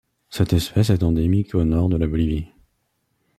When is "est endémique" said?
0.89-1.53